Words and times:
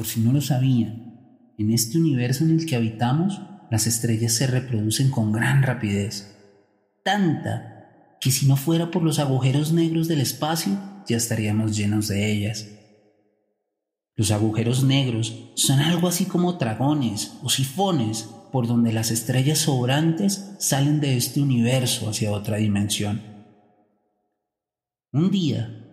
por 0.00 0.06
si 0.06 0.20
no 0.20 0.32
lo 0.32 0.40
sabían, 0.40 1.52
en 1.58 1.70
este 1.72 1.98
universo 1.98 2.42
en 2.42 2.52
el 2.52 2.64
que 2.64 2.74
habitamos, 2.74 3.42
las 3.70 3.86
estrellas 3.86 4.32
se 4.32 4.46
reproducen 4.46 5.10
con 5.10 5.30
gran 5.30 5.62
rapidez. 5.62 6.38
Tanta 7.04 8.16
que 8.18 8.30
si 8.30 8.46
no 8.46 8.56
fuera 8.56 8.90
por 8.90 9.02
los 9.02 9.18
agujeros 9.18 9.74
negros 9.74 10.08
del 10.08 10.22
espacio, 10.22 10.72
ya 11.06 11.18
estaríamos 11.18 11.76
llenos 11.76 12.08
de 12.08 12.32
ellas. 12.32 12.66
Los 14.16 14.30
agujeros 14.30 14.84
negros 14.84 15.50
son 15.54 15.80
algo 15.80 16.08
así 16.08 16.24
como 16.24 16.54
dragones 16.54 17.32
o 17.42 17.50
sifones 17.50 18.26
por 18.50 18.66
donde 18.66 18.94
las 18.94 19.10
estrellas 19.10 19.58
sobrantes 19.58 20.54
salen 20.60 21.00
de 21.00 21.18
este 21.18 21.42
universo 21.42 22.08
hacia 22.08 22.32
otra 22.32 22.56
dimensión. 22.56 23.20
Un 25.12 25.30
día, 25.30 25.84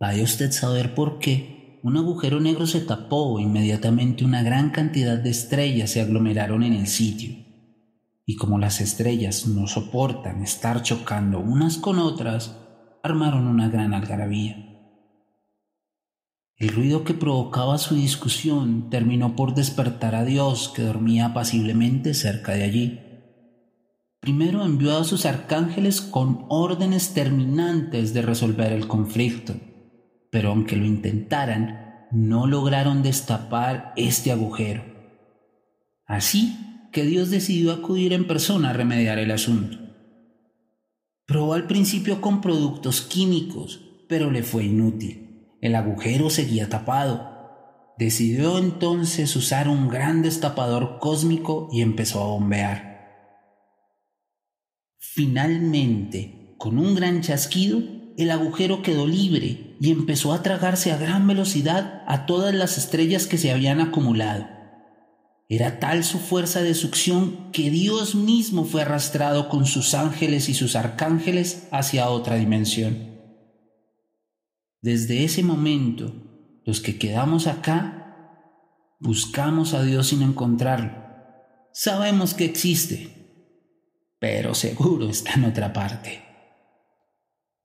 vaya 0.00 0.24
usted 0.24 0.50
saber 0.50 0.96
por 0.96 1.20
qué, 1.20 1.59
un 1.82 1.96
agujero 1.96 2.40
negro 2.40 2.66
se 2.66 2.80
tapó 2.80 3.38
e 3.38 3.42
inmediatamente 3.42 4.24
una 4.24 4.42
gran 4.42 4.70
cantidad 4.70 5.18
de 5.18 5.30
estrellas 5.30 5.90
se 5.90 6.00
aglomeraron 6.00 6.62
en 6.62 6.74
el 6.74 6.86
sitio. 6.86 7.36
Y 8.26 8.36
como 8.36 8.58
las 8.58 8.80
estrellas 8.80 9.46
no 9.46 9.66
soportan 9.66 10.42
estar 10.42 10.82
chocando 10.82 11.40
unas 11.40 11.78
con 11.78 11.98
otras, 11.98 12.56
armaron 13.02 13.46
una 13.46 13.68
gran 13.68 13.94
algarabía. 13.94 14.66
El 16.56 16.68
ruido 16.68 17.04
que 17.04 17.14
provocaba 17.14 17.78
su 17.78 17.94
discusión 17.94 18.90
terminó 18.90 19.34
por 19.34 19.54
despertar 19.54 20.14
a 20.14 20.26
Dios 20.26 20.70
que 20.76 20.82
dormía 20.82 21.26
apaciblemente 21.26 22.12
cerca 22.12 22.52
de 22.52 22.64
allí. 22.64 23.00
Primero 24.20 24.66
envió 24.66 24.98
a 24.98 25.04
sus 25.04 25.24
arcángeles 25.24 26.02
con 26.02 26.44
órdenes 26.50 27.14
terminantes 27.14 28.12
de 28.12 28.20
resolver 28.20 28.72
el 28.74 28.86
conflicto, 28.86 29.54
pero 30.30 30.50
aunque 30.50 30.76
lo 30.76 30.84
intentaran, 30.84 32.08
no 32.12 32.46
lograron 32.46 33.02
destapar 33.02 33.92
este 33.96 34.32
agujero. 34.32 34.84
Así 36.06 36.56
que 36.92 37.04
Dios 37.04 37.30
decidió 37.30 37.72
acudir 37.72 38.12
en 38.12 38.26
persona 38.26 38.70
a 38.70 38.72
remediar 38.72 39.18
el 39.18 39.30
asunto. 39.30 39.78
Probó 41.26 41.54
al 41.54 41.66
principio 41.66 42.20
con 42.20 42.40
productos 42.40 43.02
químicos, 43.02 44.04
pero 44.08 44.30
le 44.30 44.42
fue 44.42 44.64
inútil. 44.64 45.56
El 45.60 45.76
agujero 45.76 46.30
seguía 46.30 46.68
tapado. 46.68 47.30
Decidió 47.98 48.58
entonces 48.58 49.36
usar 49.36 49.68
un 49.68 49.88
gran 49.88 50.22
destapador 50.22 50.98
cósmico 50.98 51.68
y 51.70 51.82
empezó 51.82 52.22
a 52.22 52.26
bombear. 52.26 52.90
Finalmente, 54.98 56.54
con 56.58 56.78
un 56.78 56.94
gran 56.94 57.20
chasquido, 57.20 57.99
el 58.22 58.30
agujero 58.30 58.82
quedó 58.82 59.06
libre 59.06 59.76
y 59.80 59.90
empezó 59.90 60.32
a 60.32 60.42
tragarse 60.42 60.92
a 60.92 60.96
gran 60.96 61.26
velocidad 61.26 62.02
a 62.06 62.26
todas 62.26 62.54
las 62.54 62.78
estrellas 62.78 63.26
que 63.26 63.38
se 63.38 63.50
habían 63.50 63.80
acumulado. 63.80 64.46
Era 65.48 65.80
tal 65.80 66.04
su 66.04 66.18
fuerza 66.18 66.62
de 66.62 66.74
succión 66.74 67.50
que 67.50 67.70
Dios 67.70 68.14
mismo 68.14 68.64
fue 68.64 68.82
arrastrado 68.82 69.48
con 69.48 69.66
sus 69.66 69.94
ángeles 69.94 70.48
y 70.48 70.54
sus 70.54 70.76
arcángeles 70.76 71.66
hacia 71.72 72.08
otra 72.08 72.36
dimensión. 72.36 73.18
Desde 74.80 75.24
ese 75.24 75.42
momento, 75.42 76.14
los 76.64 76.80
que 76.80 76.98
quedamos 76.98 77.48
acá, 77.48 78.36
buscamos 79.00 79.74
a 79.74 79.82
Dios 79.82 80.08
sin 80.08 80.22
encontrarlo. 80.22 80.92
Sabemos 81.72 82.34
que 82.34 82.44
existe, 82.44 83.44
pero 84.20 84.54
seguro 84.54 85.08
está 85.08 85.32
en 85.34 85.44
otra 85.46 85.72
parte. 85.72 86.29